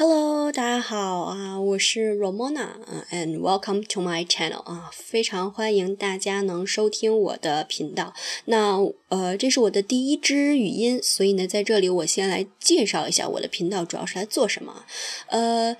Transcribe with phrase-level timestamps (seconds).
[0.00, 8.14] Hello，大家好啊，我是 Romana 啊，and welcome to my channel 啊，非常欢迎大家能收听我的频道。
[8.44, 14.84] 那呃，这是我的第一支语音，所以呢，在这里我先来介绍一下我的频道主要是来做什么。
[15.30, 15.76] 呃，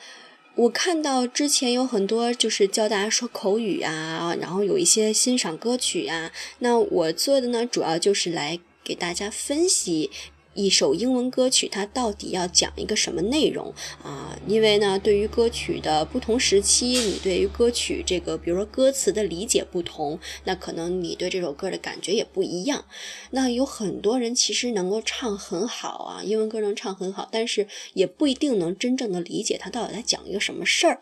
[0.56, 10.10] 我看到之前有很多就是教大家说口语啊，然后有一些欣赏歌曲啊，那我做的呢，主要就是来给大家分析。
[10.58, 13.72] 一首英文歌曲，它到底要讲一个什么内容
[14.02, 14.36] 啊？
[14.48, 22.84] 因为呢，对于歌曲的不同时期，你对于歌曲这个，比如说歌词的理解不同，那可能你对这首歌的感觉也不一样。
[23.30, 31.00] 那有很多人其实能够唱很好啊，英文歌能唱很好，但是也不一定能真正的理解它到底在讲一个什么事儿。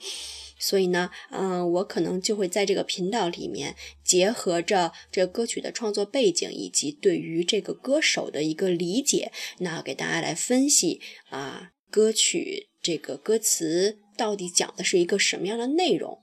[0.59, 16.23] 所以呢，嗯，我可能就会在这个频道里面结合着这歌曲的创作背景以及对于这个歌手的一个理解，那给大家来分析啊，歌曲这个歌词到底讲的是一个什么样的内容。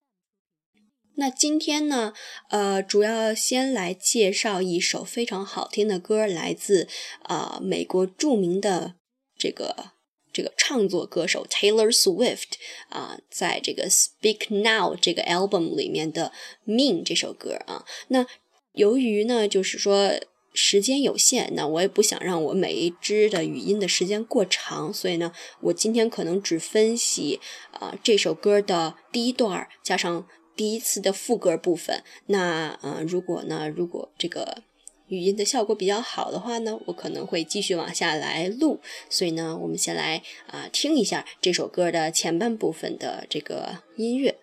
[1.16, 2.14] 那今天呢，
[2.50, 6.88] 呃，主要先来介绍一首非常好听的歌，来自
[7.22, 8.96] 啊美国著名的
[9.38, 9.93] 这个。
[10.34, 12.54] 这个唱作歌手 Taylor Swift
[12.90, 16.32] 啊，在这个 Speak Now 这个 album 里面的
[16.66, 18.26] Mean 这首歌啊，那
[18.74, 20.12] 由于呢，就是说
[20.54, 27.40] 时间有限，那我也不想让我每一支的语音的时间过长，所以呢，我今天可能只分析
[27.72, 32.04] 啊这首歌的第一段加上第一次的副歌部分。
[32.26, 34.64] 那呃，如果呢，如果这个。
[35.08, 38.80] 语音的效果比较好的话呢，我可能会继续往下来录。
[39.10, 44.40] 所以呢，我们先来啊听一下这首歌的前半部分的这个音乐。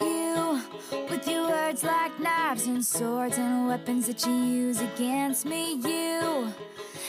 [0.00, 0.58] You,
[1.08, 6.48] with your words like knives and swords and weapons that you use against me, you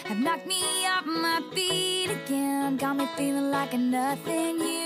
[0.05, 4.59] have knocked me off my feet again, got me feeling like a nothing.
[4.59, 4.82] You,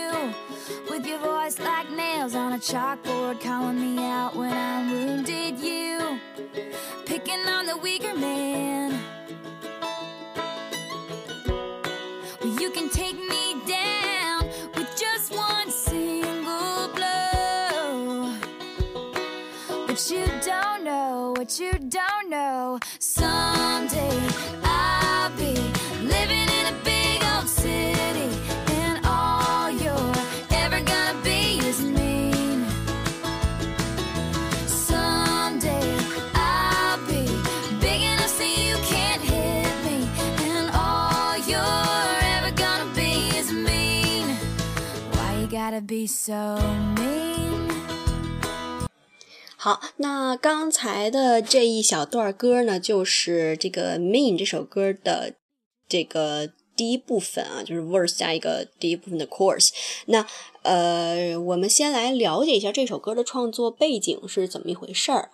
[0.89, 5.59] with your voice like nails on a chalkboard, calling me out when I'm wounded.
[5.59, 6.19] You
[7.05, 8.99] picking on the weaker man.
[12.41, 18.33] Well, you can take me down with just one single blow.
[19.87, 22.79] But you don't know what you don't know.
[22.99, 24.26] Someday
[45.71, 46.59] to be so
[46.95, 47.27] mean?
[49.55, 55.33] 好，那刚才的这一小段歌呢，就是这个《Mean》这首歌的
[55.89, 59.69] 这个第一部分啊，就是 verse 加一个第一部分的 chorus。
[60.05, 60.25] 那
[60.61, 65.31] 呃，我们先来了解一下这首歌的创作背景是怎么一回事儿。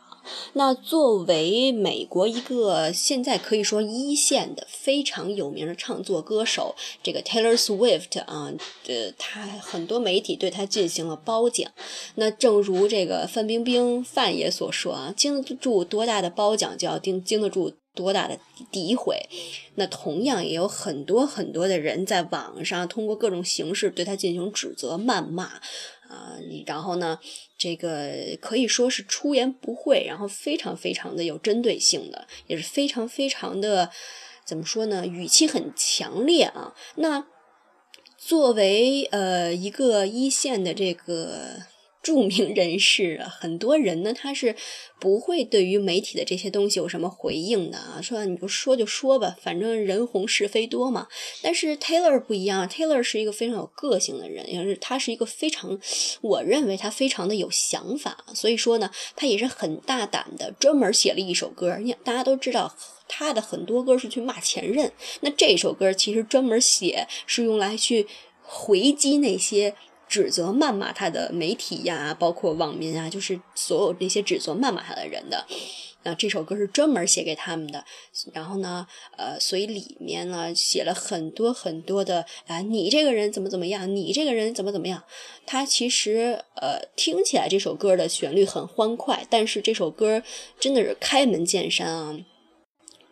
[0.53, 8.53] 那作为美国一个现在可以说一线的非常有名的唱作歌手，这个 Taylor Swift 啊，
[8.87, 11.71] 呃，他很多媒体对他进行了褒奖。
[12.15, 18.37] 那正如这个范冰冰范爷所说啊，经得住多大的褒奖，就要经经得住多大的
[18.71, 19.19] 诋毁。
[19.75, 25.61] 那同样也有很多很多的人在网上通过各种形式对他进行指责、谩骂。
[26.09, 26.37] 啊，
[26.67, 27.17] 然后呢，
[27.57, 33.89] 这个可以说是出言不讳，然后非常非常的有针对性的，也是非常非常的，
[34.45, 35.07] 怎么说呢？
[35.07, 36.75] 语气很强烈啊。
[36.97, 37.25] 那
[38.15, 41.72] 作为呃一个一线的这个。
[42.03, 44.57] 著名人士啊，很多人呢，他是
[44.99, 51.07] 不会对于媒体的这些东西有什么回应的啊，说你就说就说吧，反正人红是非多嘛。
[51.41, 55.79] 但是 Taylor 不一样，Taylor 是一个非常有个性的人，也是他是一个非常，
[56.19, 61.77] 我认为他非常的有想法，所以说呢，他也是很大胆的，专门写了一首歌。
[61.77, 62.75] 你大家都知道，
[63.07, 64.91] 他的很多歌是去骂前任，
[65.21, 68.07] 那这首歌其实专门写是用来去
[68.41, 69.73] 回击那些。
[70.13, 75.47] 指责、谩骂他的媒体呀，包括网民啊，就是所有那些指责、谩骂他的人的。
[76.03, 77.83] 那这首歌是专门写给他们的。
[78.31, 78.85] 然后呢，
[79.17, 85.03] 呃，所以里面呢写了很多很多的啊，你这个人怎么怎么样，你这个人怎么怎么样。
[85.47, 90.21] 他其实呃听起来这首歌的旋律很欢快，但是这首歌
[90.59, 92.19] 真的是开门见山啊。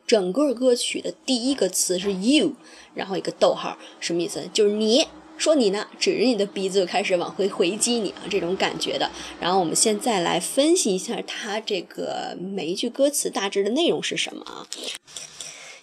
[0.05, 2.53] 整个歌曲的第一个词是 you，
[2.93, 4.47] 然后一个逗号，什么意思？
[4.53, 5.07] 就是你。
[5.41, 9.09] 说你呢，指着你的鼻子就开始往回回击你啊，这种感觉的。
[9.39, 14.67] 然后我们现在来分析一下它这个每一句歌词大致的内容是什么啊？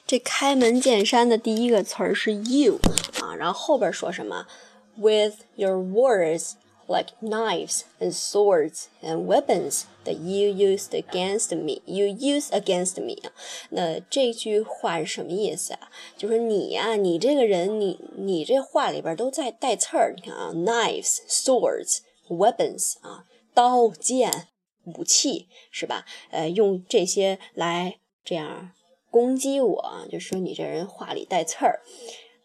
[0.06, 2.78] 这开门见山的第一个词儿是 you
[3.20, 4.46] 啊，然后后边说什么
[4.94, 6.52] with your words
[6.87, 11.81] like knives and swords and weapons that you used against me.
[11.85, 13.31] You use against me 啊，
[13.69, 15.89] 那这句话是什么意思啊？
[16.17, 20.13] 就是你呀、啊，你这个人，你你这话里边都在带刺儿。
[20.15, 21.99] 你看啊，knives, swords,
[22.29, 24.49] weapons 啊，刀剑。
[24.85, 26.03] 武器是吧？
[26.29, 28.73] 呃，用这些来这样
[29.09, 31.79] 攻击我，就说你这人话里带刺儿。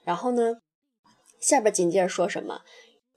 [0.04, 0.58] 然后呢，
[1.40, 2.60] 下边紧接着说什么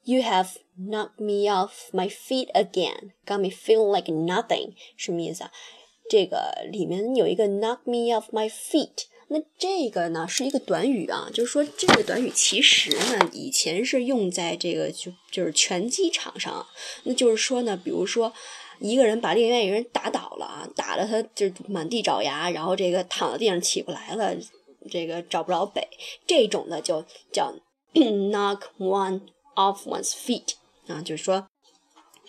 [0.06, 4.72] ？You have knocked me off my feet again, got me feeling like nothing。
[4.96, 5.52] 什么意思啊？
[6.08, 9.04] 这个里面有一个 knock me off my feet。
[9.28, 16.66] 那这个呢是一个短语啊，就是说这个短语其实呢以前是用在这个就就是拳击场上，
[17.02, 18.32] 那就是说呢，比如说。
[18.78, 24.36] 一个人把另外一个人打倒了啊，打的他就满地找牙，然后这个躺在地上起不来了，
[24.90, 25.88] 这个找不着北，
[26.26, 27.54] 这种的就叫
[27.94, 29.22] knock one
[29.56, 30.54] off one's feet
[30.86, 31.46] 啊，就是说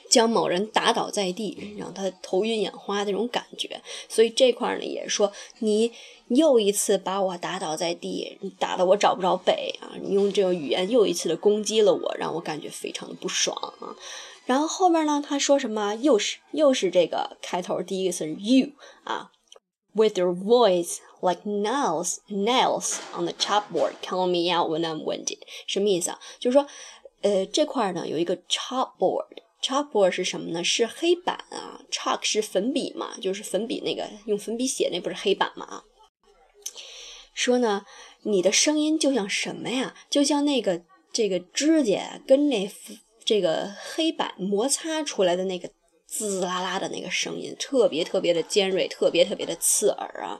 [0.09, 3.81] 将某人打倒在地，让他头晕眼花那种感觉。
[4.09, 5.91] 所以这块呢也说你
[6.29, 13.95] 又一次把我打倒在地，打得我找不着北啊，你用这种语言又一次的攻击了我，让我感觉非常的不爽啊。
[14.45, 15.93] 然后后面呢，他说什么？
[15.95, 18.69] 又是又是这个开头，第一个是 you
[19.03, 19.29] 啊
[19.91, 26.19] ，with your voice like nails nails on the chalkboard, call me out when I'm winded，什么意思啊？
[26.39, 26.65] 就是说，
[27.21, 30.63] 呃，这块呢有一个 chalkboard，chalkboard 是什么呢？
[30.63, 35.83] 是黑板啊，chalk 是粉笔嘛，就是粉笔那个用粉笔写那不是黑板嘛？
[37.33, 37.85] 说呢，
[38.23, 39.95] 你的声音就像什么呀？
[40.09, 42.69] 就像那个这个指甲跟那。
[43.25, 45.69] 这个黑板摩擦出来的那个
[46.05, 50.39] 滋啦啦的那个声音，特别特别的尖锐，特别特别的刺耳啊。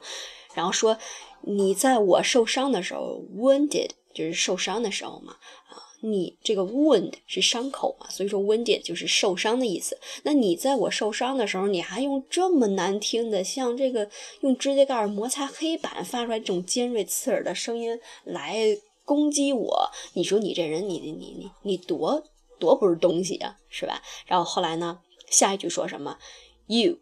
[0.54, 0.98] 然后说
[1.42, 5.34] 你在我受伤的时候，wounded 就是受伤的时候嘛
[5.68, 9.98] 啊，你这个 wound 是伤口嘛，所以说 wounded 就是受伤的意思。
[10.24, 14.10] 那你在我受伤的时候，你还用这么难听的，像这个
[14.42, 22.24] 用指甲盖摩擦黑板发出来这种尖锐刺耳的声音来攻击我，你说你这人，你你你你你多？
[22.60, 24.02] 多不是东西啊，是吧？
[24.26, 25.00] 然后后来呢？
[25.30, 26.18] 下一句说什么
[26.66, 26.98] ？You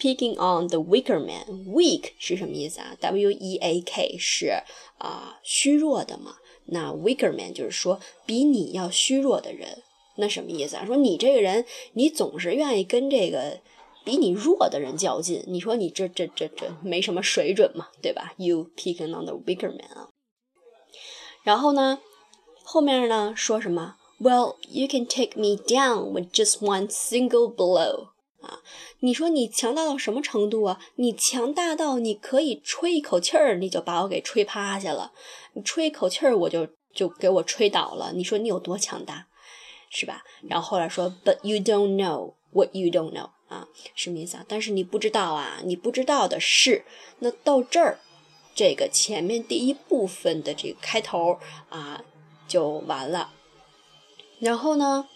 [0.00, 1.66] picking on the weaker man.
[1.66, 4.62] Weak 是什么意思啊？W E A K 是
[4.96, 6.36] 啊虚弱的嘛？
[6.65, 9.83] 那 weaker man 就是说比你要虚弱的人。
[10.15, 10.85] 那什么意思啊？
[10.85, 13.61] 说你这个人，你总是愿意跟这个
[14.03, 15.43] 比你弱的人较劲。
[15.47, 18.33] 你说你这这这这没什么水准嘛，对吧？
[18.35, 20.09] You picking on the weaker man 啊。
[21.43, 21.99] 然后呢，
[22.63, 23.95] 后面呢说什么？
[24.19, 28.09] Well, you can take me down with just one single blow.
[28.44, 28.60] 啊，
[29.00, 30.80] 你说你强大到什么程度啊？
[30.96, 35.12] 你强大到你可以吹一口气儿，你就把我给吹趴下了。
[35.54, 38.12] 你吹一口气儿，我就就给我吹倒了。
[38.12, 39.26] 你说你有多强大，
[39.90, 40.22] 是吧？
[40.48, 44.44] 然后后来说，But you don't know what you don't know 啊，什么意思啊？
[44.46, 46.84] 但是你不知道啊，你不知道的是，
[47.20, 47.98] 那到这儿，
[48.54, 51.38] 这个前面第一部分的这个开头
[51.68, 52.04] 啊，
[52.46, 53.32] 就完了。
[54.40, 55.08] 然后呢，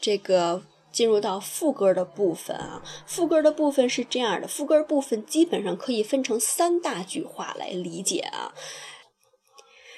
[0.00, 8.54] 这个进入到副歌的部分啊，副歌的部分是这样的，副歌部分基本上可以分成三大句话来理解啊。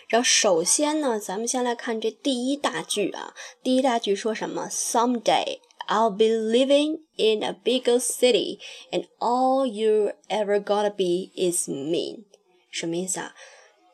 [0.08, 8.58] 然后首先呢，咱们先来看这第一大句啊，第一大句说什么？Someday I'll be living in a bigger city,
[8.90, 12.24] and all you ever gonna be is mean。
[12.70, 13.34] 什么意思啊？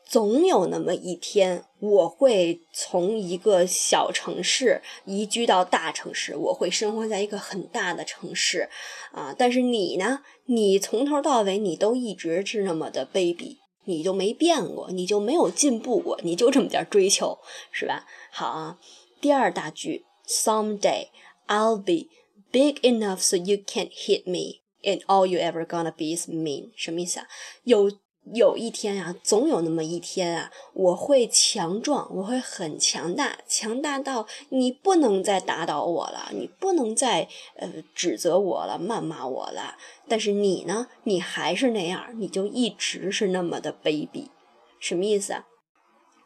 [0.09, 8.69] 总有那么一天，我会从一个小城市移居到大城市，我会生活在一个很大的城市，
[9.11, 9.35] 啊！
[9.37, 10.23] 但是你呢？
[10.45, 17.37] 你从头到尾，你都一直是那么的卑鄙，你就没变过，你就没有进步过，你就这么点追求，
[17.71, 18.07] 是吧？
[18.31, 18.79] 好啊，
[19.21, 21.09] 第二大句，Someday
[21.47, 22.09] I'll be
[22.51, 26.71] big enough so you can't hit me, and all you ever gonna be is mean，。
[26.75, 27.27] 什么意思啊？
[27.63, 27.91] 有。
[28.33, 39.75] 有一天啊，总有那么一天啊，我会强壮，我会很强大，强大到你不能再打倒我了，你不能再呃指责我了，谩骂我了。
[40.07, 44.27] 但是你呢，你还是那样，你就一直是那么的卑鄙，
[44.79, 45.45] 什么意思啊？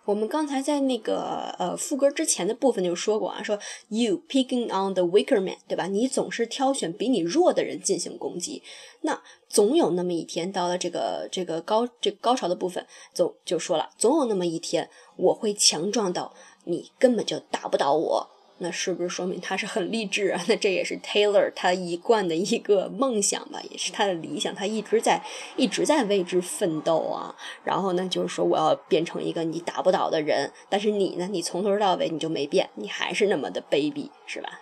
[0.05, 3.57] 我们刚才在那个呃副歌之前的部分就说过啊，说
[3.87, 5.87] you picking on the weaker man，对吧？
[5.87, 8.61] 你总是挑选比你弱的人进行攻击，
[9.01, 16.33] 那总有那么一天，到了这个这个高这高潮的部分，总就说了，总有那么一天，我会强壮到
[16.65, 18.29] 你根本就打不倒我。
[18.63, 20.43] 那是不是说明他是很励志啊？
[20.47, 25.21] 那这也是 Taylor 他一贯的一个梦想吧，也是他的理想，他一直在
[25.57, 27.35] 一直在为之奋斗啊。
[27.65, 34.61] 然后呢，就是说我要变成一个你打不倒的人，但是你呢，你从头到尾你就没变，你还是那么的卑鄙，是吧？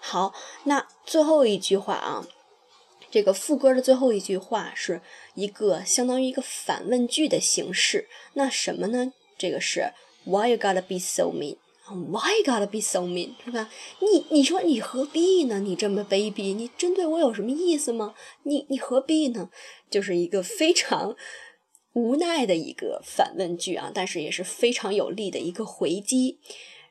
[0.00, 0.34] 好，
[0.64, 2.26] 那最后一句话啊，
[3.10, 5.00] 这个副歌的最后一句话是
[5.34, 8.08] 一个相当于一个反问句的形式。
[8.34, 9.12] 那什么呢？
[9.38, 9.92] 这个是
[10.24, 11.56] Why you gotta be so mean？
[11.92, 13.30] Why gotta be so mean？
[13.44, 13.68] 是吧？
[14.00, 15.60] 你你说你何必呢？
[15.60, 18.14] 你这么卑鄙，你针对我有什么意思吗？
[18.44, 19.50] 你你何必呢？
[19.90, 21.16] 就是一个非常
[21.92, 26.38] 无奈的一个反问句啊，但是也是非常有力的一个回击。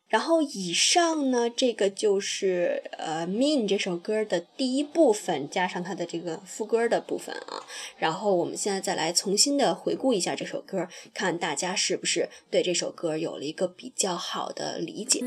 [0.10, 7.64] 然后以上呢，这个就是呃《Mean》这首歌的第一部分，加上它的这个副歌的部分啊。
[7.98, 15.24] 然后我们现在再来重新的回顾一下这首歌，看大家是不是对这首歌有了一个比较好的理解。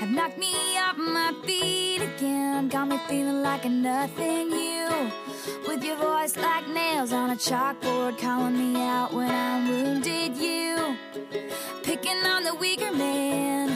[0.00, 2.68] Have knocked me off my feet again.
[2.68, 4.50] Got me feeling like a nothing.
[4.50, 5.10] You,
[5.68, 10.36] with your voice like nails on a chalkboard, calling me out when I'm wounded.
[10.36, 10.96] You,
[11.82, 13.69] picking on the weaker man.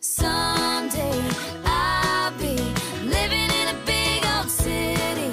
[0.00, 1.20] someday
[1.64, 2.56] I'll be
[3.16, 5.32] living in a big old city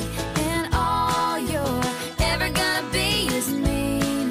[0.50, 1.84] and all you're
[2.32, 4.28] ever gonna be is mean.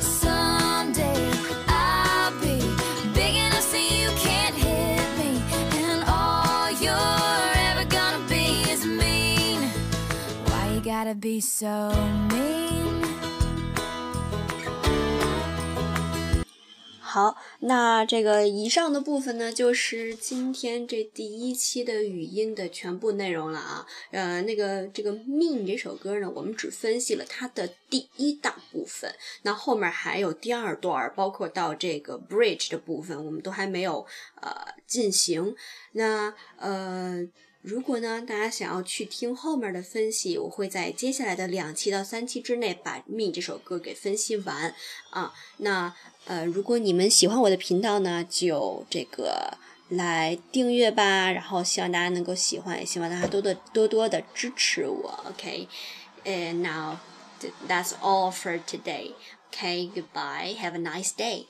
[0.00, 1.22] Someday
[1.68, 2.58] I'll be
[3.14, 5.32] big enough so you can't hit me
[5.84, 9.60] and all you're ever gonna be is mean.
[10.48, 11.90] Why you gotta be so
[12.30, 12.35] mean?
[17.16, 23.86] 好，那这个以上的部分呢，就是今天这第一期的语音的全部内容了啊。
[24.10, 29.10] 呃，那个这个《Mean》这首歌呢，我们只分析了它的第一大部分，
[29.44, 34.04] 那后面还有第二段，包括到这个 Bridge 的部分，我们都还没有
[34.42, 35.56] 呃进行。
[35.92, 37.26] 那呃。
[37.66, 44.72] 如果呢，大家想要去听后面的分析，我会在接下来的两期到三期之内把《Me》这首歌给分析完
[45.10, 45.34] 啊。
[45.56, 45.92] 那
[46.26, 49.58] 呃，如果你们喜欢我的频道呢，就这个
[49.88, 51.32] 来订阅吧。
[51.32, 55.24] 然后希望大家能够喜欢，也希望大家多多多多的支持我。
[55.30, 56.98] OK，and now
[57.66, 59.10] that's all for today.
[59.50, 60.54] OK, goodbye.
[60.60, 61.46] Have a nice day.